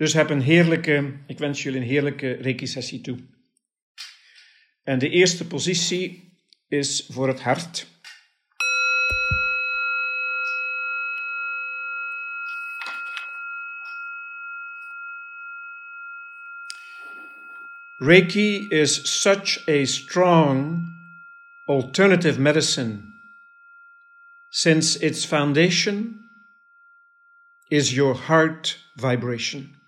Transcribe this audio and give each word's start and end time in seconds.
Dus 0.00 0.12
heb 0.12 0.30
een 0.30 0.40
heerlijke, 0.40 1.22
ik 1.26 1.38
wens 1.38 1.62
jullie 1.62 1.80
een 1.80 1.86
heerlijke 1.86 2.32
reiki-sessie 2.32 3.00
toe. 3.00 3.18
En 4.82 4.98
de 4.98 5.08
eerste 5.08 5.46
positie 5.46 6.32
is 6.68 7.06
voor 7.08 7.28
het 7.28 7.40
hart. 7.40 7.86
Reiki 17.96 18.68
is 18.68 19.20
such 19.20 19.68
a 19.68 19.84
strong 19.84 20.88
alternative 21.64 22.40
medicine 22.40 23.00
since 24.48 24.98
its 24.98 25.24
foundation 25.24 26.30
is 27.68 27.94
your 27.94 28.26
heart 28.26 28.90
vibration. 28.94 29.79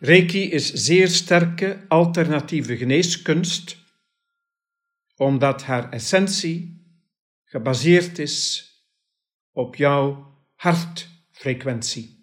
Reiki 0.00 0.50
is 0.50 0.72
zeer 0.72 1.08
sterke 1.08 1.84
alternatieve 1.88 2.76
geneeskunst, 2.76 3.76
omdat 5.16 5.62
haar 5.62 5.90
essentie 5.92 6.86
gebaseerd 7.44 8.18
is 8.18 8.66
op 9.52 9.76
jouw 9.76 10.36
hartfrequentie. 10.54 12.17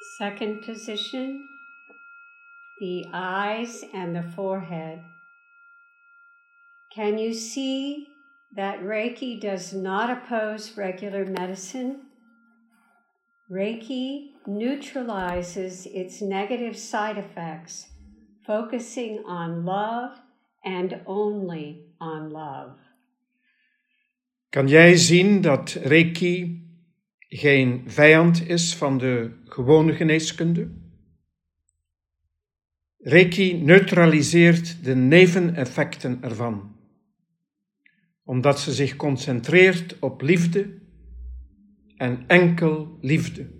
Second 0.00 0.62
position, 0.62 1.48
the 2.80 3.06
eyes 3.12 3.84
and 3.92 4.14
the 4.14 4.22
forehead. 4.22 5.02
Can 6.94 7.18
you 7.18 7.34
see 7.34 8.08
that 8.54 8.80
Reiki 8.80 9.40
does 9.40 9.72
not 9.72 10.10
oppose 10.10 10.76
regular 10.76 11.24
medicine? 11.26 12.02
Reiki 13.50 14.30
neutralizes 14.46 15.86
its 15.86 16.22
negative 16.22 16.76
side 16.76 17.18
effects, 17.18 17.88
focusing 18.46 19.22
on 19.26 19.64
love 19.64 20.18
and 20.64 21.00
only 21.06 21.84
on 22.00 22.30
love. 22.30 22.78
Kan 24.50 24.68
jij 24.68 24.94
zien 24.96 25.40
dat 25.40 25.72
Reiki 25.72 26.65
geen 27.28 27.82
vijand 27.86 28.48
is 28.48 28.74
van 28.74 28.98
de 28.98 29.30
gewone 29.44 29.94
geneeskunde. 29.94 30.70
Reiki 32.98 33.62
neutraliseert 33.62 34.84
de 34.84 34.94
neveneffecten 34.94 36.22
ervan, 36.22 36.76
omdat 38.24 38.60
ze 38.60 38.72
zich 38.72 38.96
concentreert 38.96 39.98
op 39.98 40.22
liefde 40.22 40.78
en 41.96 42.24
enkel 42.26 42.98
liefde. 43.00 43.55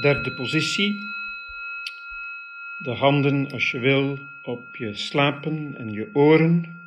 Derde 0.00 0.34
positie. 0.34 1.14
De 2.76 2.90
handen, 2.90 3.50
als 3.50 3.70
je 3.70 3.78
wil, 3.78 4.18
op 4.42 4.76
je 4.76 4.94
slapen 4.94 5.76
en 5.76 5.92
je 5.92 6.14
oren. 6.14 6.80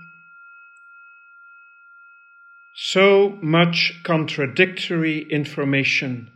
So 2.72 3.38
much 3.42 4.02
contradictory 4.02 5.20
information 5.28 6.30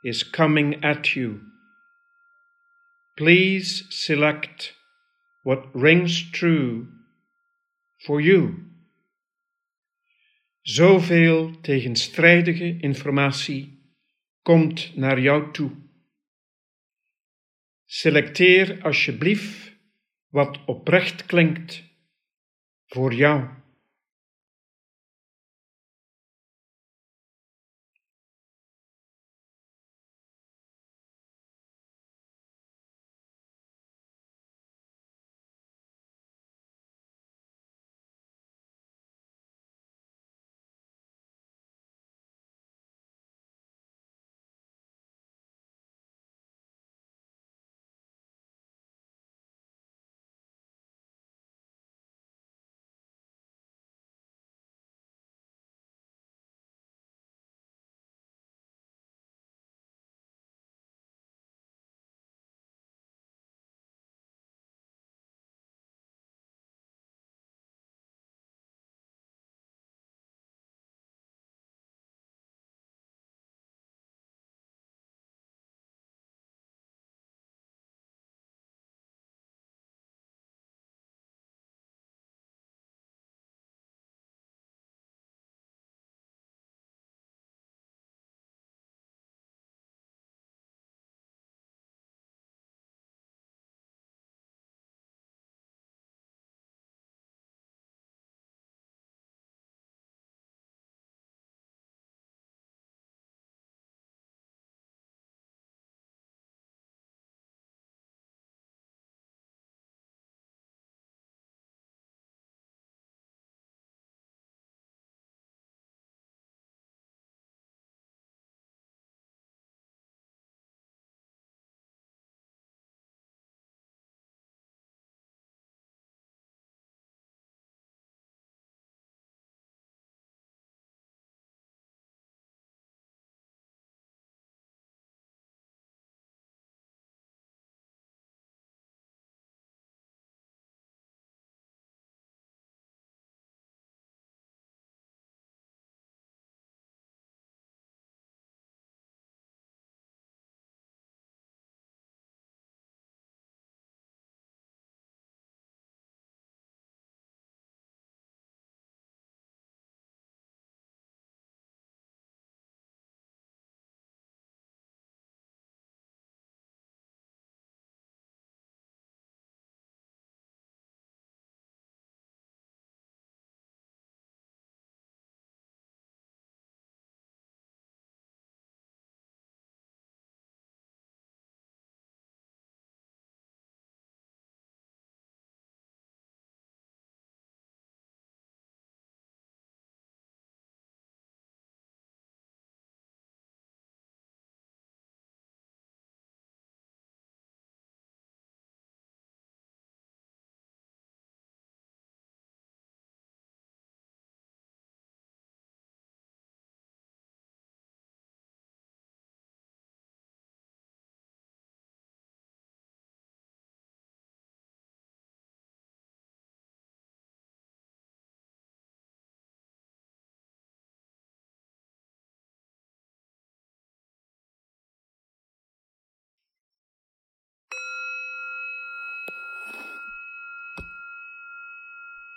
is 0.00 0.30
coming 0.30 0.84
at 0.84 1.08
you. 1.08 1.40
Please 3.14 3.84
select 3.88 4.76
what 5.42 5.64
rings 5.74 6.30
true 6.30 6.86
for 7.96 8.20
you. 8.20 8.70
Zoveel 10.62 11.60
tegenstrijdige 11.60 12.76
informatie 12.80 13.81
komt 14.42 14.96
naar 14.96 15.20
jou 15.20 15.52
toe. 15.52 15.70
Selecteer 17.84 18.82
alsjeblieft 18.82 19.76
wat 20.28 20.64
oprecht 20.64 21.26
klinkt 21.26 21.82
voor 22.86 23.14
jou. 23.14 23.61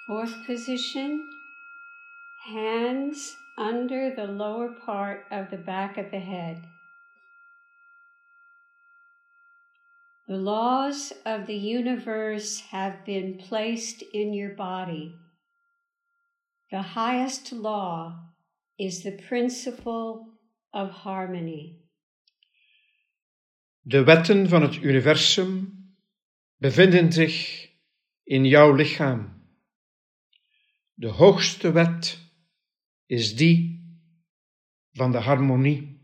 Fourth 0.07 0.45
position, 0.45 1.27
hands 2.45 3.37
under 3.57 4.13
the 4.15 4.27
lower 4.27 4.69
part 4.85 5.25
of 5.31 5.49
the 5.49 5.57
back 5.57 5.97
of 5.97 6.11
the 6.11 6.19
head. 6.19 6.63
The 10.27 10.37
laws 10.37 11.11
of 11.25 11.47
the 11.47 11.55
universe 11.55 12.59
have 12.69 13.03
been 13.03 13.37
placed 13.37 14.03
in 14.13 14.33
your 14.33 14.53
body. 14.53 15.15
The 16.69 16.81
highest 16.81 17.51
law 17.51 18.19
is 18.77 19.01
the 19.01 19.17
principle 19.27 20.27
of 20.71 20.89
harmony. 20.91 21.79
De 23.81 24.03
wetten 24.03 24.49
van 24.49 24.61
het 24.61 24.75
universum 24.75 25.73
bevinden 26.57 27.11
zich 27.11 27.67
in 28.23 28.45
jouw 28.45 28.73
lichaam. 28.73 29.34
De 30.97 31.07
hoogste 31.07 31.71
wet 31.71 32.19
is 33.05 33.35
die 33.35 33.83
van 34.91 35.11
de 35.11 35.17
harmonie. 35.17 35.94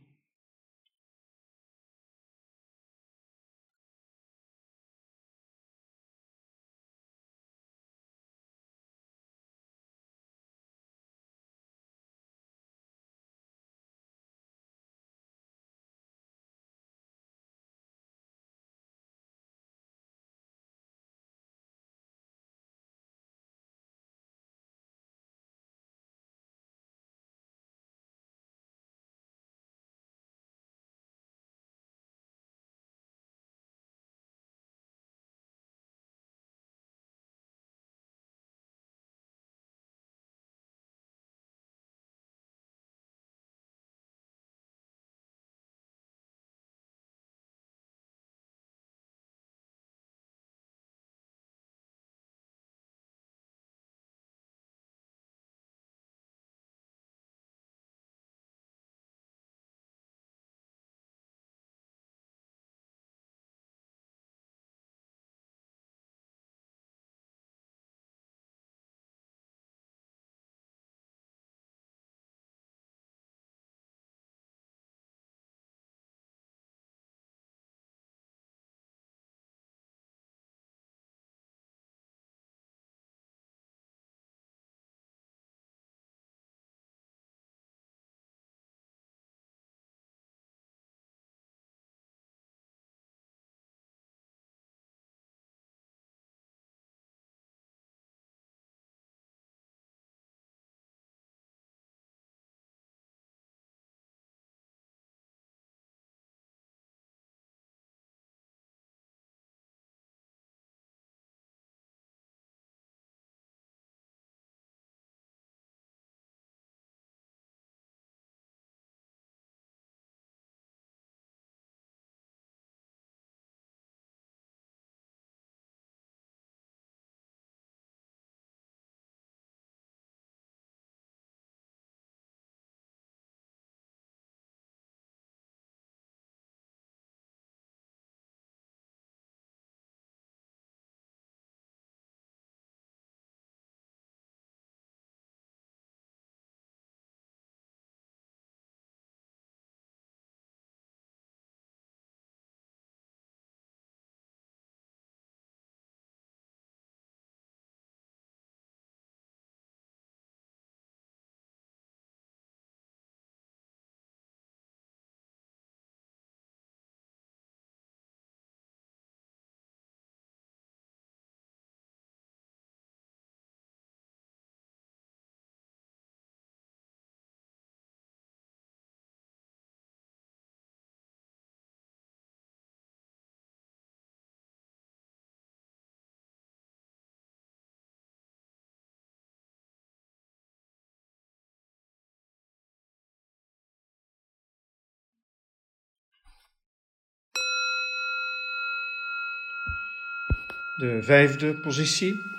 De 200.81 201.03
vijfde 201.03 201.53
positie 201.53 202.35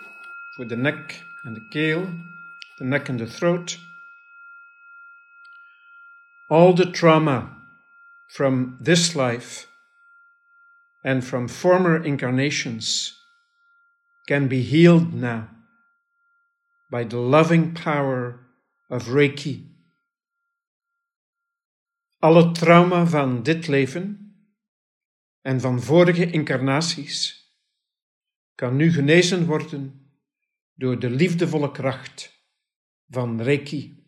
voor 0.51 0.67
de 0.67 0.77
nek 0.77 1.27
en 1.43 1.55
de 1.55 1.69
keel, 1.69 2.09
de 2.77 2.85
nek 2.85 3.09
en 3.09 3.17
de 3.17 3.27
throat. 3.27 3.79
All 6.49 6.75
the 6.75 6.91
trauma 6.91 7.67
from 8.27 8.79
this 8.83 9.15
life 9.15 9.67
and 11.03 11.25
from 11.25 11.49
former 11.49 12.05
incarnations 12.05 13.17
can 14.25 14.49
be 14.49 14.63
healed 14.63 15.13
now 15.13 15.43
by 16.89 17.05
the 17.05 17.17
loving 17.17 17.83
power 17.83 18.39
of 18.89 19.09
Reiki. 19.09 19.77
Alle 22.19 22.53
trauma 22.53 23.07
van 23.07 23.43
dit 23.43 23.67
leven 23.69 24.35
en 25.41 25.61
van 25.61 25.83
vorige 25.83 26.31
incarnaties 26.31 27.42
kan 28.55 28.77
nu 28.77 28.93
genezen 28.93 29.47
worden 29.47 30.11
door 30.75 30.99
de 30.99 31.11
liefdevolle 31.11 31.71
kracht 31.71 32.47
van 33.09 33.43
Reiki. 33.43 34.02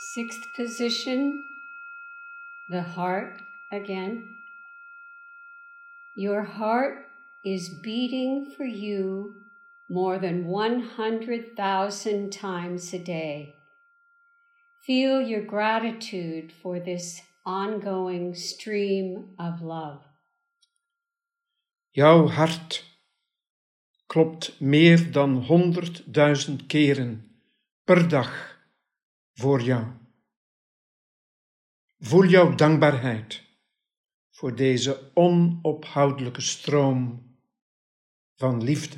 Sixth 0.00 0.54
position, 0.54 1.42
the 2.68 2.82
heart 2.82 3.42
again. 3.72 4.28
Your 6.16 6.44
heart 6.44 7.08
is 7.44 7.68
beating 7.68 8.46
for 8.56 8.62
you 8.62 9.34
more 9.90 10.20
than 10.20 10.46
100,000 10.46 12.30
times 12.30 12.94
a 12.94 12.98
day. 13.00 13.54
Feel 14.86 15.20
your 15.20 15.42
gratitude 15.42 16.52
for 16.52 16.78
this 16.78 17.22
ongoing 17.44 18.36
stream 18.36 19.30
of 19.36 19.62
love. 19.62 20.02
Jouw 21.90 22.28
hart 22.28 22.84
klopt 24.06 24.60
meer 24.60 25.10
dan 25.10 25.42
honderdduizend 25.42 26.66
keren 26.66 27.30
per 27.84 28.08
dag 28.08 28.57
voor 29.38 29.62
jou. 29.62 29.86
Voel 31.98 32.24
jouw 32.24 32.54
dankbaarheid 32.54 33.44
voor 34.30 34.54
deze 34.54 35.10
onophoudelijke 35.14 36.40
stroom 36.40 37.26
van 38.34 38.62
liefde. 38.62 38.96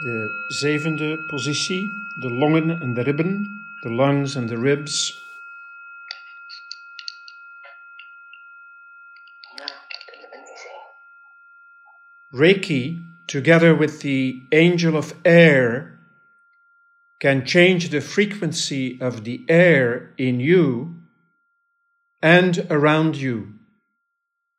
De 0.00 0.44
zevende 0.48 1.18
positie, 1.26 2.06
de 2.16 2.30
longen 2.30 2.80
en 2.80 2.94
de 2.94 3.02
ribben, 3.02 3.64
the 3.82 3.90
lungs 3.90 4.36
and 4.36 4.48
the 4.48 4.56
ribs. 4.56 5.24
Reiki, 12.32 13.02
together 13.26 13.74
with 13.74 14.00
the 14.00 14.40
angel 14.52 14.96
of 14.96 15.14
air, 15.24 15.98
can 17.20 17.44
change 17.44 17.88
the 17.88 18.00
frequency 18.00 19.00
of 19.00 19.24
the 19.24 19.40
air 19.48 20.14
in 20.16 20.38
you 20.38 20.94
and 22.22 22.66
around 22.70 23.16
you 23.16 23.54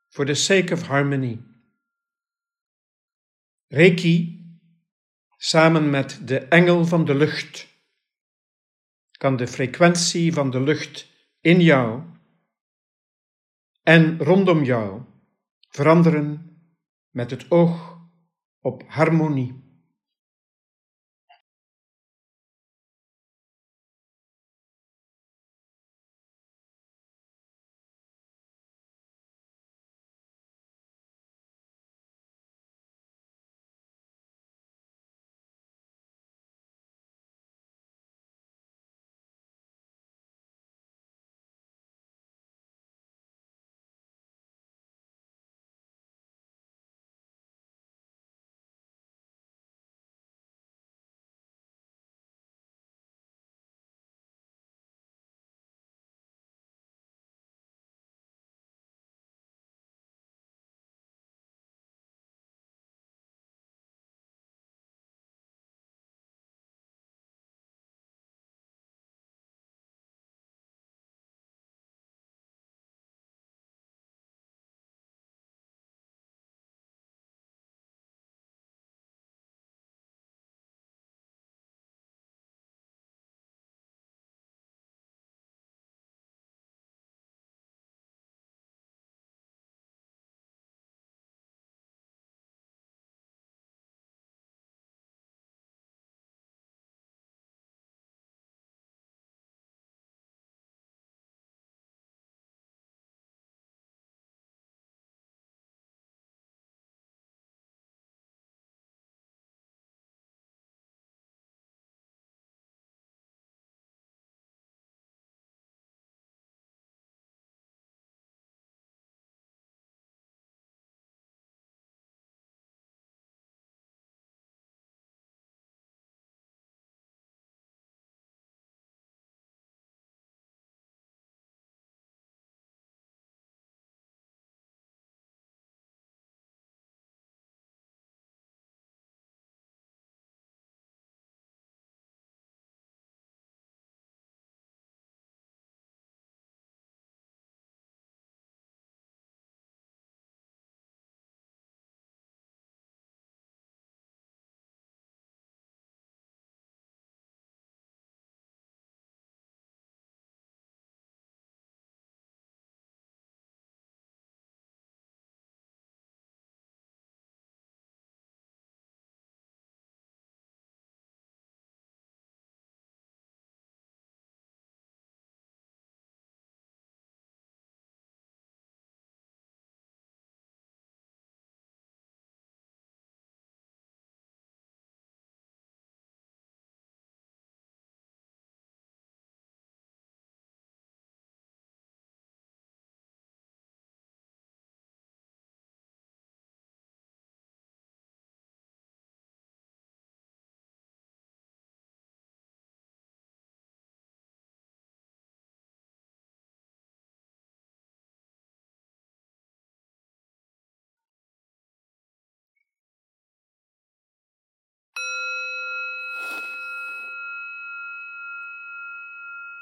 for 0.10 0.26
the 0.26 0.36
sake 0.36 0.72
of 0.72 0.88
harmony. 0.88 1.40
Reiki 3.72 4.39
samen 5.42 5.90
met 5.90 6.28
de 6.28 6.40
engel 6.40 6.86
van 6.86 7.06
de 7.06 7.16
lucht, 7.16 7.68
kan 9.12 9.36
de 9.36 9.48
frequentie 9.48 10.34
van 10.34 10.52
de 10.52 10.62
lucht 10.62 11.12
in 11.40 11.62
jou 11.62 12.04
en 13.84 14.18
rondom 14.18 14.64
jou 14.64 15.02
veranderen 15.70 16.58
met 17.10 17.32
het 17.32 17.52
oog 17.52 17.98
op 18.62 18.84
harmonie. 18.88 19.69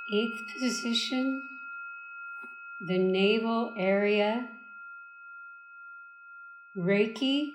Eighth 0.09 0.53
position, 0.53 1.41
the 2.87 2.97
navel 2.97 3.73
area. 3.77 4.47
Reiki, 6.77 7.49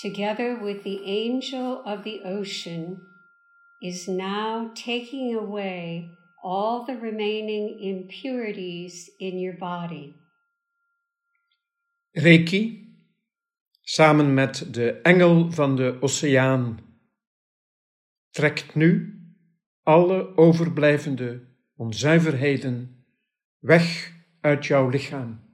together 0.00 0.58
with 0.62 0.84
the 0.84 1.04
angel 1.04 1.82
of 1.84 2.04
the 2.04 2.20
ocean, 2.24 3.00
is 3.82 4.06
now 4.06 4.70
taking 4.74 5.34
away 5.34 6.10
all 6.44 6.84
the 6.84 6.96
remaining 6.96 7.80
impurities 7.80 9.10
in 9.18 9.38
your 9.38 9.56
body. 9.58 10.14
Reiki, 12.16 12.86
samen 13.82 14.34
met 14.34 14.74
de 14.74 14.92
engel 14.92 15.50
van 15.50 15.76
de 15.76 15.96
oceaan, 16.00 16.78
trekt 18.30 18.74
nu 18.74 19.14
alle 19.82 20.36
overblijvende 20.36 21.54
onzuiverheden 21.76 23.04
weg 23.58 24.12
uit 24.40 24.66
jouw 24.66 24.88
lichaam. 24.88 25.45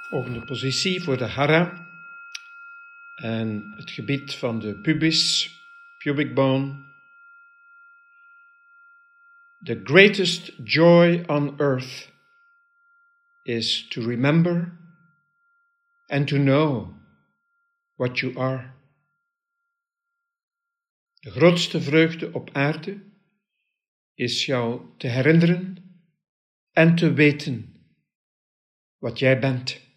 Volgende 0.00 0.40
positie 0.40 1.02
voor 1.02 1.16
de 1.16 1.26
hara 1.26 1.86
en 3.14 3.72
het 3.76 3.90
gebied 3.90 4.34
van 4.34 4.58
de 4.58 4.80
pubis, 4.80 5.50
pubic 5.98 6.34
bone. 6.34 6.86
The 9.62 9.80
greatest 9.84 10.52
joy 10.64 11.24
on 11.26 11.60
earth 11.60 12.12
is 13.42 13.88
to 13.88 14.02
remember 14.02 14.78
and 16.06 16.28
to 16.28 16.36
know 16.36 16.94
what 17.96 18.18
you 18.18 18.38
are. 18.38 18.76
De 21.20 21.30
grootste 21.30 21.80
vreugde 21.80 22.32
op 22.32 22.50
aarde 22.52 23.02
is 24.14 24.44
jou 24.44 24.80
te 24.96 25.06
herinneren 25.06 25.76
en 26.72 26.94
te 26.94 27.12
weten 27.12 27.74
wat 28.98 29.18
jij 29.18 29.38
bent. 29.38 29.87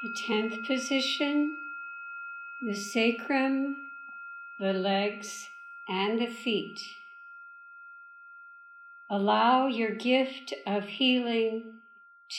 The 0.00 0.12
tenth 0.12 0.64
position, 0.64 1.56
the 2.60 2.74
sacrum, 2.74 3.76
the 4.60 4.72
legs, 4.72 5.48
and 5.88 6.20
the 6.20 6.28
feet. 6.28 6.80
Allow 9.10 9.66
your 9.66 9.90
gift 9.90 10.54
of 10.66 10.84
healing 10.84 11.80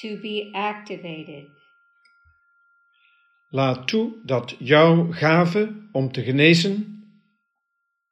to 0.01 0.17
be 0.21 0.51
activated. 0.55 1.49
Laat 3.51 3.87
toe 3.87 4.13
dat 4.23 4.55
jouw 4.59 5.11
gave 5.11 5.75
om 5.91 6.11
te 6.11 6.23
genezen 6.23 7.03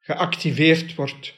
geactiveerd 0.00 0.94
wordt. 0.94 1.34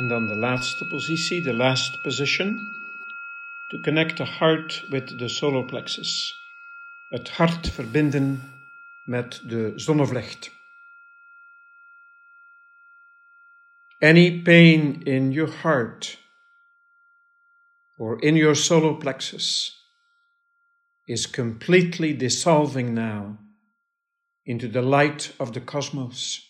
En 0.00 0.08
dan 0.08 0.26
de 0.26 0.34
laatste 0.34 0.86
positie, 0.86 1.42
de 1.42 1.52
last 1.52 2.02
position. 2.02 2.76
To 3.66 3.80
connect 3.80 4.16
the 4.16 4.24
heart 4.24 4.84
with 4.88 5.18
the 5.18 5.28
solar 5.28 5.64
plexus. 5.64 6.40
Het 7.08 7.30
hart 7.30 7.70
verbinden 7.70 8.52
met 9.04 9.42
de 9.44 9.72
zonnevlecht. 9.76 10.50
Any 13.98 14.42
pain 14.42 15.02
in 15.02 15.32
your 15.32 15.52
heart 15.62 16.18
or 17.96 18.22
in 18.22 18.34
your 18.34 18.56
solar 18.56 18.94
plexus 18.94 19.76
is 21.04 21.30
completely 21.30 22.16
dissolving 22.16 22.94
now 22.94 23.38
into 24.42 24.70
the 24.70 24.82
light 24.82 25.34
of 25.36 25.50
the 25.50 25.64
cosmos. 25.64 26.49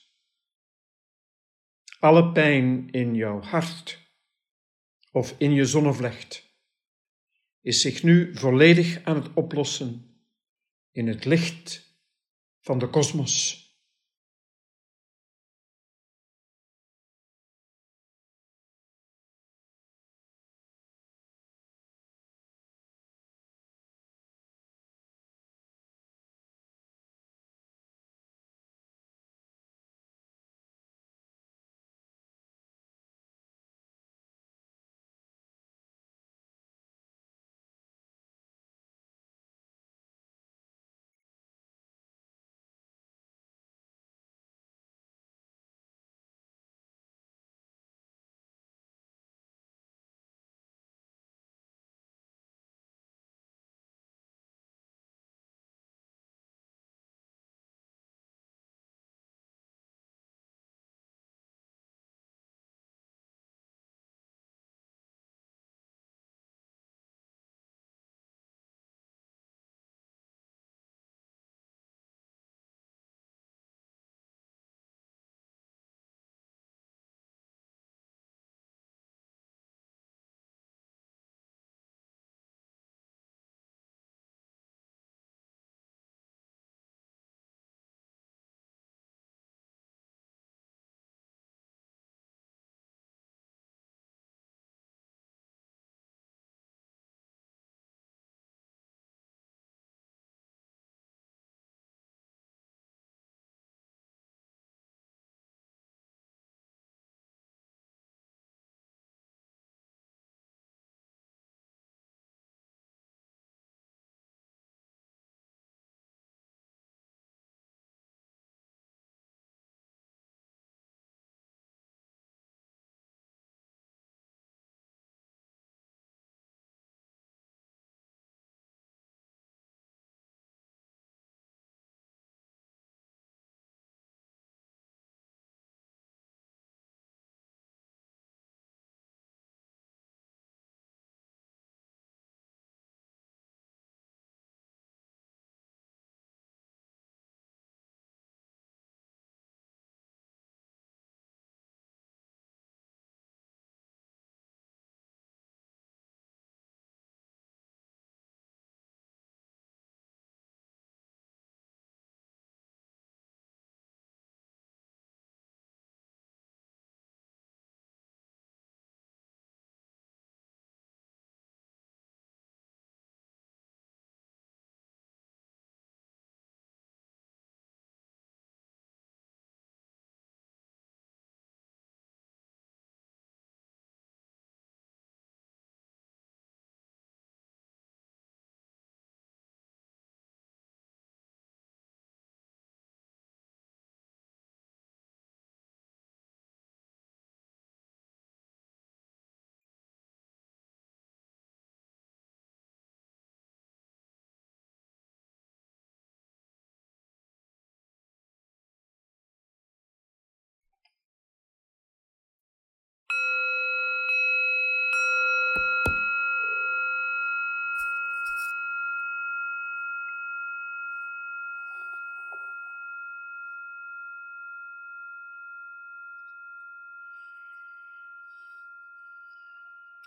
Alle 2.01 2.32
pijn 2.32 2.90
in 2.90 3.14
jouw 3.14 3.40
hart 3.40 3.98
of 5.12 5.34
in 5.38 5.53
je 5.53 5.64
zonnevlecht 5.64 6.48
is 7.61 7.80
zich 7.80 8.03
nu 8.03 8.36
volledig 8.36 9.05
aan 9.05 9.16
het 9.16 9.34
oplossen 9.34 10.20
in 10.90 11.07
het 11.09 11.24
licht 11.24 11.94
van 12.61 12.78
de 12.78 12.88
kosmos. 12.88 13.68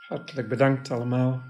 Hartelijk 0.08 0.48
bedankt 0.50 0.92
allemaal. 0.92 1.44